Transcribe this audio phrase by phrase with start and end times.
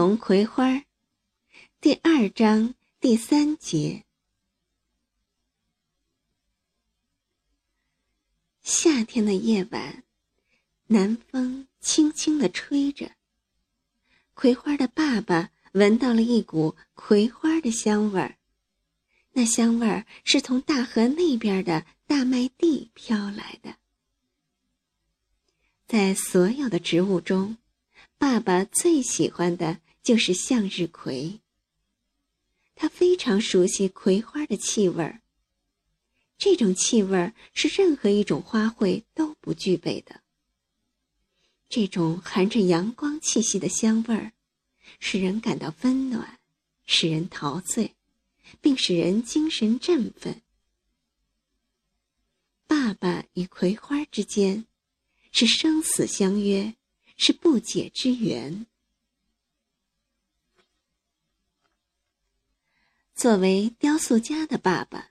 [0.00, 0.86] 铜葵花，
[1.78, 4.06] 第二章第三节。
[8.62, 10.02] 夏天的夜晚，
[10.86, 13.12] 南风轻轻的吹着。
[14.32, 18.38] 葵花的爸爸闻到了一股葵花的香味儿，
[19.32, 23.76] 那香味儿是从大河那边的大麦地飘来的。
[25.86, 27.58] 在所有的植物中，
[28.16, 31.40] 爸爸最喜欢的就是向日葵。
[32.74, 35.20] 他非常熟悉葵花的气味儿。
[36.38, 40.22] 这种气味儿是任何一种花卉都不具备的。
[41.68, 44.32] 这种含着阳光气息的香味儿，
[44.98, 46.40] 使人感到温暖，
[46.86, 47.94] 使人陶醉，
[48.60, 50.40] 并使人精神振奋。
[52.66, 54.64] 爸爸与葵花之间，
[55.30, 56.74] 是生死相约，
[57.16, 58.66] 是不解之缘。
[63.20, 65.10] 作为雕塑家的爸爸。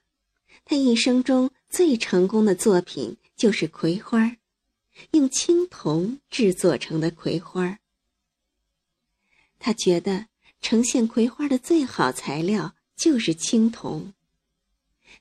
[0.65, 4.35] 他一生中最成功的作品就是葵花，
[5.11, 7.77] 用青铜制作成的葵花。
[9.59, 10.25] 他觉得
[10.59, 14.11] 呈现葵花的最好材料就是青铜，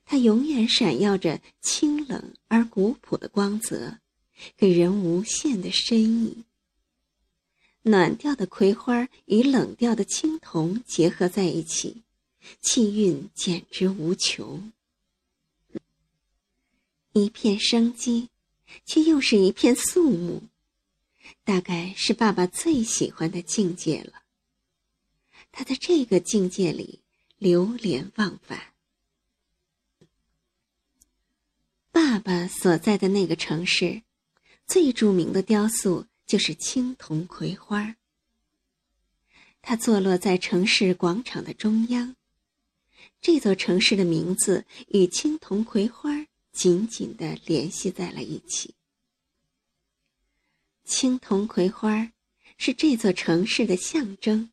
[0.03, 3.99] 它永远闪耀着清冷而古朴的光泽，
[4.57, 6.43] 给人无限的深意。
[7.83, 12.01] 暖调的葵花与冷调的青铜结合在一起，
[12.61, 14.71] 气韵简直无穷。
[17.13, 18.29] 一片生机，
[18.85, 20.43] 却又是一片肃穆，
[21.43, 24.23] 大概是爸爸最喜欢的境界了。
[25.51, 27.01] 他在这个境界里
[27.37, 28.73] 流连忘返。
[31.91, 34.03] 爸爸所在的那个城市，
[34.67, 37.95] 最著名的雕塑就是青铜葵花。
[39.61, 42.15] 它坐落在城市广场的中央，
[43.21, 46.25] 这座城市的名字与青铜葵花。
[46.51, 48.73] 紧紧的联系在了一起。
[50.83, 52.11] 青铜葵花
[52.57, 54.51] 是这座城市的象征。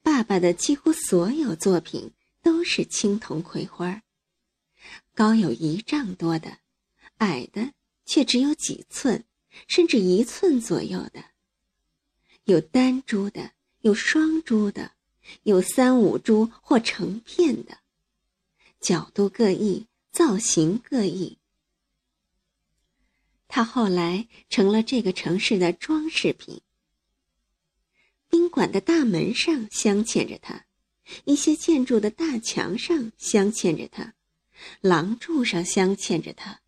[0.00, 4.02] 爸爸的几乎所有作品都是青铜葵花，
[5.12, 6.60] 高有一丈多的，
[7.18, 7.74] 矮的
[8.06, 9.24] 却只有几寸，
[9.66, 11.32] 甚至一寸左右的。
[12.44, 14.92] 有单株的，有双株的，
[15.42, 17.78] 有三五株或成片的，
[18.80, 19.86] 角度各异。
[20.10, 21.38] 造型各异，
[23.46, 26.62] 它后来成了这个城市的装饰品。
[28.28, 30.64] 宾馆的大门上镶嵌着它，
[31.24, 34.14] 一些建筑的大墙上镶嵌着它，
[34.80, 36.62] 廊柱上镶嵌着它，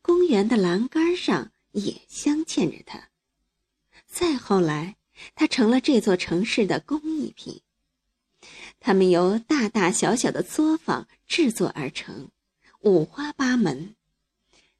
[0.00, 3.08] 公园的栏杆上也镶嵌着它。
[4.06, 4.96] 再后来，
[5.34, 7.62] 它成了这座城市的工艺品。
[8.84, 12.28] 它们由大大小小的作坊制作而成。
[12.80, 13.94] 五花八门，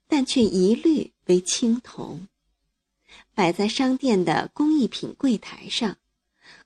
[0.09, 2.27] 但却一律为青铜，
[3.33, 5.97] 摆在商店的工艺品柜台上，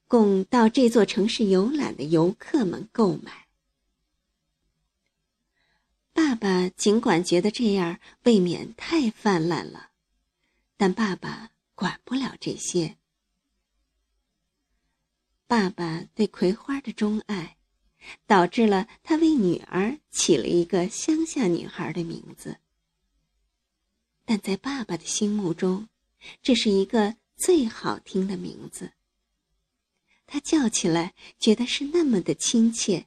[0.08, 3.46] 供到这座城市游览的游客们购买。
[6.14, 9.90] 爸爸尽管觉得这样未免太泛滥了，
[10.78, 12.96] 但爸爸管不了这些。
[15.46, 17.56] 爸爸对葵花的钟爱。
[18.26, 22.58] 导致了他为女儿起了一个乡下女孩的名字，
[24.24, 25.88] 但在爸爸的心目中，
[26.40, 28.92] 这是一个最好听的名字。
[30.24, 33.06] 他叫起来觉得是那么的亲切，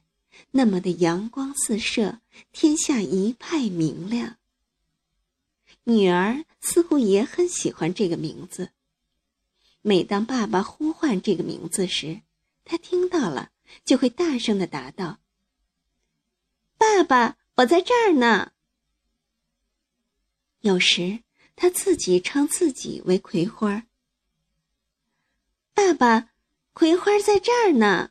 [0.50, 2.20] 那么的阳光四射，
[2.52, 4.36] 天下一派明亮。
[5.84, 8.72] 女儿似乎也很喜欢这个名字。
[9.80, 12.20] 每当爸爸呼唤这个名字时，
[12.70, 13.50] 他听到了。
[13.84, 15.20] 就会大声的答道
[16.76, 18.52] ：“爸爸，我在这儿呢。”
[20.62, 21.22] 有时
[21.54, 23.86] 他自己称自己为葵花。
[25.72, 26.32] 爸爸，
[26.72, 28.10] 葵花在这儿呢。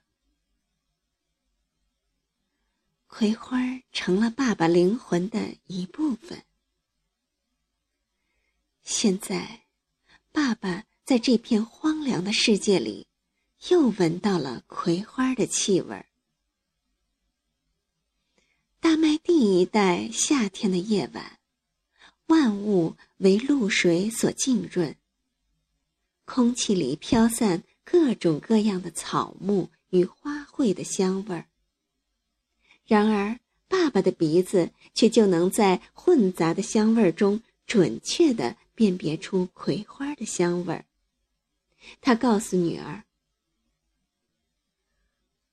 [3.08, 3.60] 葵花
[3.92, 6.46] 成了爸爸灵魂的一部分。
[8.82, 9.66] 现在，
[10.32, 13.09] 爸爸在这片荒凉的世界里。
[13.68, 16.06] 又闻到了葵花的气味。
[18.80, 21.40] 大麦地一带夏天的夜晚，
[22.28, 24.96] 万物为露水所浸润。
[26.24, 31.46] 空气里飘散各种各样的草木与花卉的香味儿。
[32.86, 40.86] 然而，爸爸的鼻子却就能在混杂的香味儿中准确的辨别出葵花的香味儿。
[42.00, 43.04] 他告诉女儿。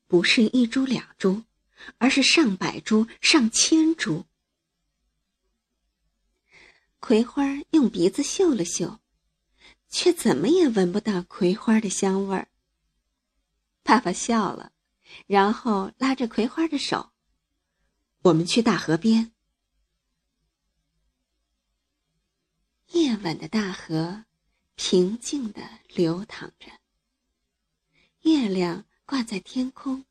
[0.07, 1.45] 不是一株两株，
[1.99, 4.27] 而是上百株、上千株。
[6.99, 9.01] 葵花用鼻子嗅了嗅，
[9.89, 12.49] 却怎么也闻不到葵花的香味儿。
[13.83, 14.73] 爸爸笑了，
[15.27, 17.13] 然后拉着葵花的手
[18.23, 19.33] ：“我们去大河边。”
[22.93, 24.25] 夜晚的大河
[24.75, 26.71] 平静的流淌着，
[28.23, 30.05] 月亮挂在天空，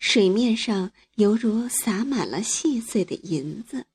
[0.00, 3.86] 水面上犹如洒满了细碎的银子。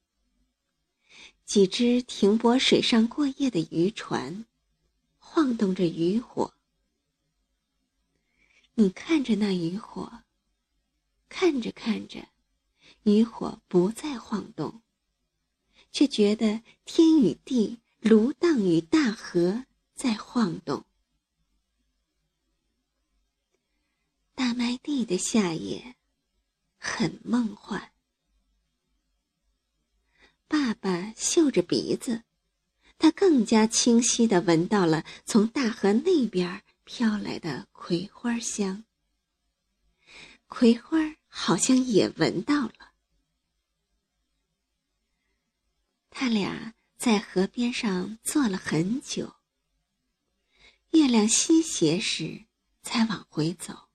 [1.45, 4.45] 几只停泊水上过夜的渔船，
[5.17, 6.53] 晃动着渔火。
[8.75, 10.23] 你看着那渔火，
[11.27, 12.29] 看着看着，
[13.03, 14.81] 渔火不再晃动，
[15.91, 20.85] 却觉得天与地、芦荡与大河在晃动。
[24.37, 25.95] 大麦地的夏夜，
[26.77, 27.91] 很梦幻。
[30.47, 32.23] 爸爸嗅着鼻子，
[32.99, 38.85] 他更加清晰的闻到了从大河那边飘来的葵花香。
[40.45, 42.93] 葵花好像也闻到了。
[46.11, 49.33] 他俩在河边上坐了很久。
[50.91, 52.45] 月亮西斜时，
[52.83, 53.86] 才往回走。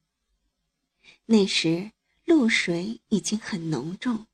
[1.33, 1.91] 那时
[2.27, 4.27] 露水已经很浓重。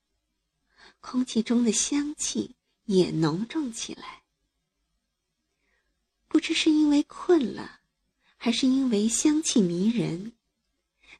[0.99, 2.57] 空气中的香气
[2.87, 4.25] 也浓重起来。
[6.27, 7.83] 不知是因为困了，
[8.37, 10.33] 还是因为香气迷人，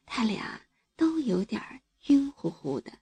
[0.05, 0.61] 他俩
[0.97, 2.99] 都有点晕乎乎的，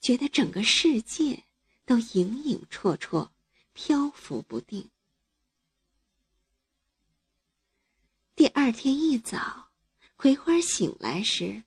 [0.00, 1.44] 觉得整个世界
[1.84, 3.30] 都影影绰绰，
[3.74, 4.90] 漂浮不定。
[8.34, 9.69] 第二天一早，
[10.20, 11.62] 葵花醒来时，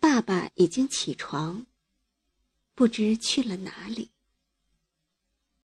[0.00, 1.66] 爸爸已经起床。
[2.74, 4.13] 不知去了哪里。